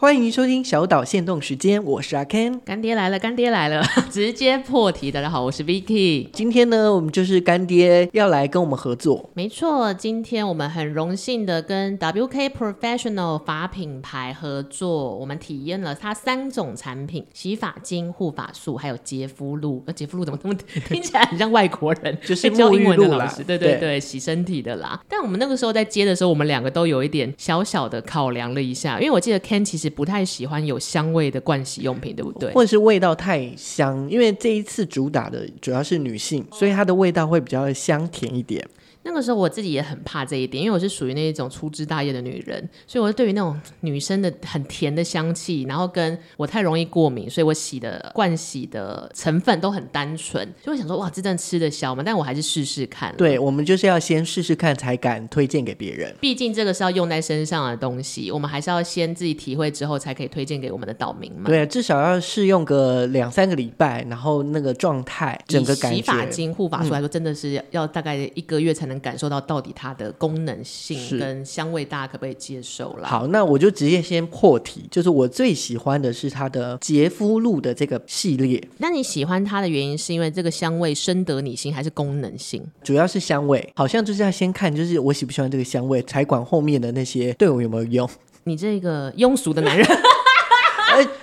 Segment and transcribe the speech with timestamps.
[0.00, 5.10] 欢迎收听小岛限动时间，我是阿 Ken，干爹来了，干爹来了， 直接破题。
[5.10, 6.28] 大家好，我是 Vicky。
[6.32, 9.28] 今天呢，我们就是干爹要来跟我们合作。
[9.34, 19.82] 没错，今天我们很荣幸的跟 WK Professional 法品牌合作，我们体验了它三种产品：洗发精、护发素，还有洁肤露。
[19.86, 20.54] 呃，洁肤露怎么这么
[20.86, 22.16] 听起来很像外国人？
[22.24, 25.00] 就是 教英文的老师，对对对，对，洗身体的啦。
[25.08, 29.87] 但我们那个时候在接的时候，我们两个都有一点小小的考量了一下，因为我记得 Ken 其实。
[29.88, 32.52] 不太喜欢有香味的盥洗用品，对不对？
[32.52, 38.66] 或者是味道太香，因为这一次主打的主要是女性，所以它的味道会比较香甜一点。
[39.02, 52.02] 那个时候我自己也很怕这一点，因为我是属于那种粗枝大叶的女人，所以我对于那种女生的很甜的香气，然后跟我太容易过敏，所以我洗的灌洗的成分都很单纯，就会想说哇，这阵吃得消吗？
[52.04, 53.14] 但我还是试试看。
[53.16, 56.14] 对，我们就是要先试试看，才敢推荐给别人。
[56.20, 61.44] 毕竟这个是要用在身上的东西，我们还是要先自己体会之后，才可以推荐给我们的岛民嘛。
[61.46, 65.96] 对，至少要试用个两三个礼拜，然后那个状态，整个感觉。
[65.96, 73.08] 洗发精、护发素来说，真的是要大概一个月才能感受到到底它的功能性跟香味，大家可不可以接受啦？
[73.08, 78.62] 好，那我就直接先破题，就是我最喜欢的是它的洁肤露的这个系列。
[78.78, 82.66] 那你喜欢它的原因是因为这个香味深得你心，还是功能性？
[82.82, 88.08] 主要是香味，好像就是要先看，就是我喜不喜欢这个香味，才管后面的那些对我有没有用。
[88.44, 89.86] 你这个庸俗的男人。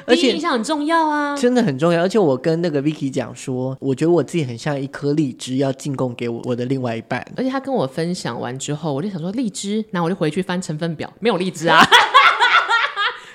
[0.05, 2.01] 而且印象很重要啊，真的很重要。
[2.01, 7.25] 而且我跟那个 Vicky 讲说，我觉得我自己很像一颗荔枝，要进贡给我我的另外一半。
[7.35, 11.79] 而且他跟我分享完之后，我就想说荔枝，那我就回去翻成分表，没有荔枝啊。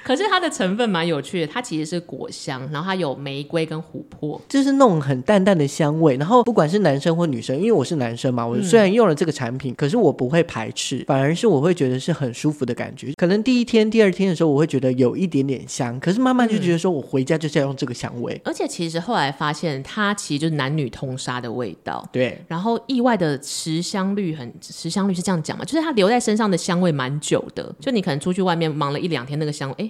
[0.03, 6.17] 可是它的成分蛮有趣的，它其实是果香，然后它有玫瑰跟琥珀，就是那种很淡淡的香味。
[6.17, 13.13] 然后不管是男生或女生，因为我是男生嘛，我虽然用了这个产品，嗯、可是我不会排斥，反而是我会觉得是很舒服的感觉。
[13.17, 18.35] 可能第一天、第二天的时候，我会觉得有一点点香，可是慢慢就觉得说我回家就是要用这个香味。
[18.35, 22.07] 嗯、而且其实后来发现，它其实就是男女通杀的味道。
[22.13, 27.75] 对，然后意外的持香率很，持香率是这样讲嘛，就是它留在身上的香味蛮久的。
[27.79, 29.90] 就你可能出去外面忙了一两天，那个香味，哎。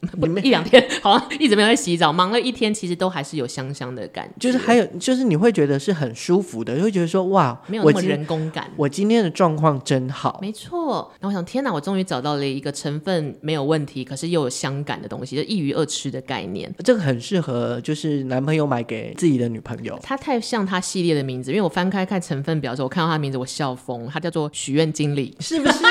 [0.18, 4.34] 不一两天， 好像一直没有在洗澡，忙了一天，其实都还是有香香的感觉。
[4.38, 8.70] 就是还有，就是你会觉得是很舒服的，你会觉得说哇，没有那么人工感。
[8.76, 11.10] 我今天的状况真好，没错。
[11.20, 16.72] 然后我想，天哪，我终于找到了一个成分没有问题，可是又有香感的东西，就一鱼二吃的概念。
[16.82, 19.98] 这个很适合，就是男朋友买给自己的女朋友。
[20.02, 24.08] 它太像它系列的名字，因为我翻开看成分表的时候，我看到它的名字，我笑疯。
[24.10, 25.84] 它叫做许愿经理，是不是？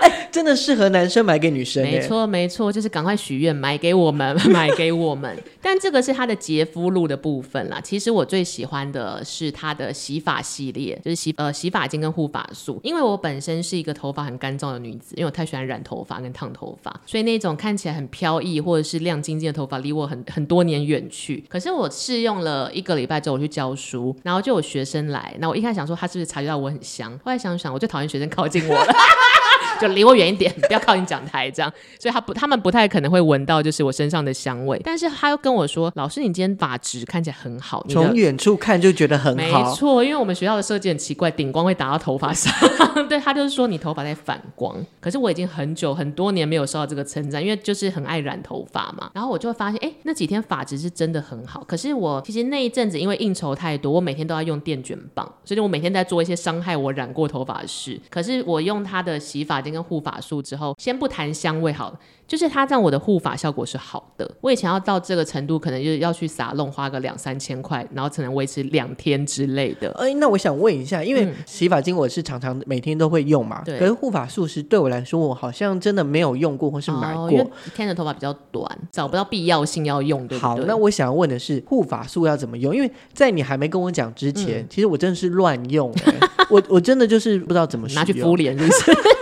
[0.00, 1.82] 哎，真的适合男生买给女生。
[1.82, 5.36] 没错，没错，就是赶快许愿买给我们， 买给我们。
[5.60, 7.80] 但这个是它的洁肤露的部分啦。
[7.80, 12.80] 其实我最喜欢的是它的洗发系列，就是洗呃洗发精跟护发素。
[12.82, 21.44] 因为我本身是一个头发很干燥的女子，因为我太喜欢染头发跟烫头发，所以那种看起来很飘逸或者是亮晶晶的头发离我很很多年远去。
[21.48, 28.92] 可是我试用了一个礼拜之后，我去教书，然后就有学生来，那我一开始想说他是不是察觉到我很香，后来想想我最讨厌学生靠近我了。
[29.82, 34.80] 就离我远一点， 不要靠近讲台，这样，所以他不，他们不太可能会闻到就是我身上的香味。
[34.84, 39.70] 但是他又跟我说：“老师，你今天发质看起来很好。”从远处看就觉得很好。
[39.70, 42.52] 没错，因为我们学校的设计很奇怪，顶光会打到头发上。
[43.08, 44.74] 对，他就是说你头发在反光。
[45.00, 49.10] 可是我已经很久很多年没有受到这个称赞，因为就是很爱染头发嘛。
[49.14, 51.64] 然后我就会发现，哎，那几天发质是真的很好。
[51.66, 58.00] 可是我其实那一阵子因为应酬太多，我每天都要用电卷棒，所以我每天在做一些伤害我染过头发的事。
[58.10, 60.42] 可是我用它的洗发精跟护发素。
[60.42, 64.28] 之后，先不谈香味好了，就是它让我的护发效果是好的。
[64.40, 69.90] 我以前要到这个程度，可能就是要去撒弄，花个两三千块，然后才能维持两天之类的。
[69.92, 73.78] 哎，那我想问一下，因为洗发精我是常常每天都会用嘛，对、嗯。
[73.78, 77.50] 可是护发素是对我来说，我好像真的没有用过或是买过。
[77.74, 80.48] 天的头发比较短，找不到必要性要用，对不对？
[80.48, 82.74] 好，那我想要问的是，护发素要怎么用？
[82.74, 86.14] 因为在你还没跟我讲之前，嗯、其实我真的是乱用、欸，
[86.50, 88.92] 我我真的就是不知道怎么拿去敷脸，是不是？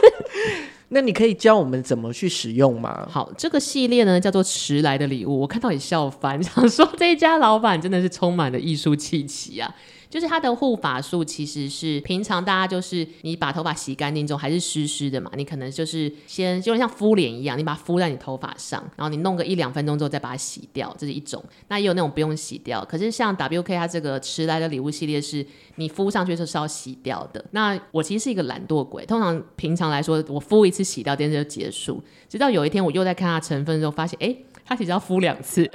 [0.92, 3.08] 那你可以教我们怎么去使用吗？
[3.10, 9.72] 好，这个系列呢叫做迟来的礼物，我看到也笑翻， 想说这家老板真的是充满了艺术气息啊。
[10.10, 21.42] 就是它的护发素其实是平常大家就是你把头发洗干净之后还是湿湿的嘛，你可能就是先就像敷脸一样，你把它敷在你头发上，然后你弄个一两分钟之后再把它洗掉，这是一种。
[21.68, 25.46] 那也有那种不用洗掉，可是像 WK 它这个迟来的礼物系列是
[25.76, 27.44] 你敷上去就是要洗掉的。
[27.52, 32.02] 那我其实是一个懒惰鬼，通常平常来说我敷一次洗掉，电视就结束。
[32.28, 34.34] 直到有一天我又在看它成分的时候，发现哎，
[34.64, 35.70] 它其实要敷两次。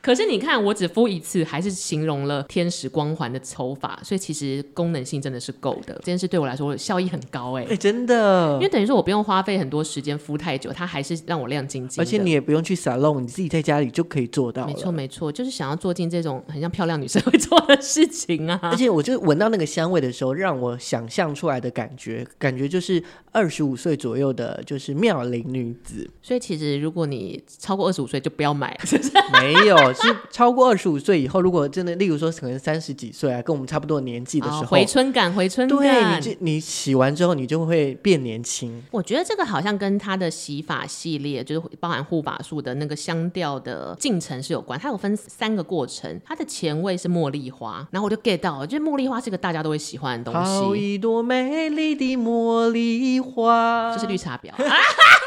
[0.00, 5.94] 可是你看，我只敷一次，还是形容了天使光环的抽法，所以其实功能性真的是够的。
[5.96, 12.00] 这件事对我来说效益很高哎、欸，哎、欸，真的，因为等于说我不用花费很多时间敷太久，它还是让我亮晶晶。
[12.00, 14.66] 而且你也不用去 salon，你自己在家里就可以做到。
[14.66, 18.58] 没错没错，就是想要做进这种很像漂亮女生会做的事情啊。
[18.62, 23.02] 而且我就闻到那个香味的时候，让我想象出来的感觉，感觉就是
[23.32, 26.08] 二十五岁左右的，就是妙龄女子。
[26.22, 28.78] 所以其实如果你超过二十五岁，就不要买。
[29.32, 35.78] 没有，是超过二十五岁以后，如果真的，例如说可能三十几岁啊，跟我们差不多年纪的时候，哦、回春感，回春感。
[35.78, 38.82] 对，你这你洗完之后，你就会变年轻。
[38.90, 44.78] 我觉得这个好像跟它的洗发系列，就是包含护发素的那个香调的进程是有关。
[44.78, 50.50] 它有分三个过程，它的前味是茉莉花，然后我就 get 到了，就是茉莉花是个大家都会喜欢的东西。
[50.50, 54.50] 好一朵美丽的茉莉花，这是绿茶婊。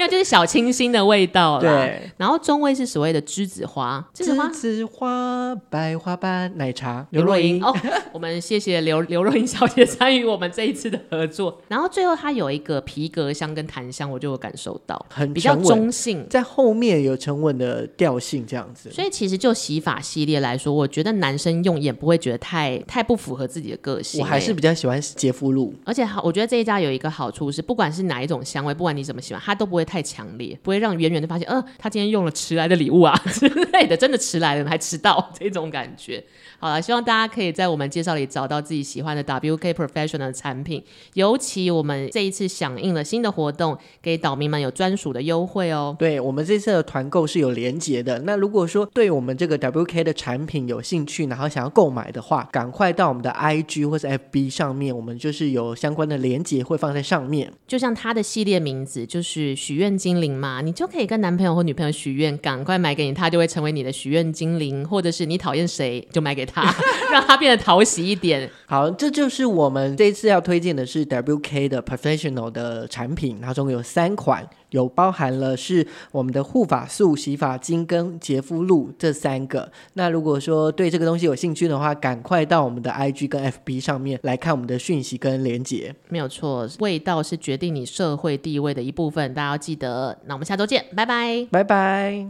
[0.00, 1.60] 没有，就是小清新的味道啦。
[1.60, 7.06] 对，然后中味是所谓的栀子花，栀子花，栀子花，白花瓣奶茶。
[7.10, 7.74] 刘若英哦，
[8.12, 11.60] 我们谢谢刘刘若英小姐参与我们这一次的合作。
[11.68, 18.90] 然后最后它有一个皮革香跟檀香，我就有感受到，很比较中性，在后面有沉稳的调性这样子。
[18.90, 24.18] 所以其实就洗发系列来说，我觉得男生用也不会觉得太太不符合自己的个性。
[24.18, 36.22] 我还是比较喜欢洁肤露，而且好，我觉得这一家有一个好处是，不管是哪一种香味，不管你怎么喜欢，它都不会太强烈，不会让远远的发现，呃，他今天用了迟来的礼物啊 之类的，真的迟来了还迟到这种感觉。
[36.60, 40.84] 好了，希望大家可以在我们介绍里找到自己喜欢的 WK Professional 的产品，
[41.14, 45.96] 尤其我们这一次响应了新的活动，给岛民们有专属的优惠哦。
[45.98, 57.50] 对，我们这次的团购是有连结的，那如果说对我们这个 WK 的产品有兴趣，然后想要购买的话，赶快到我们的 IG 或者 FB 上面，我们就是有相关的连结会放在上面。
[57.66, 66.62] 就像它的系列名字就是许愿精灵嘛，你就可以跟男朋友或女朋友许愿，赶快买给你，他就会成为你的许愿精灵，或者是你讨厌谁就买给他。
[67.10, 68.48] 让他变得讨喜一点。
[68.66, 79.70] 好，这就是我们这一次要推荐的是 WK 的 Professional 的产品，它总共有三款，有包含了是我们的护发素、洗发精跟洁肤露这三个。
[79.94, 85.94] 那如果说对这个东西有兴趣的话，赶快到我们的 IG 跟 FB 上面来看我们的讯息跟连接。
[86.08, 90.18] 没有错，味道是决定你社会地位的一部分，大家要记得。
[90.26, 92.28] 那我们下周见，拜拜，拜拜。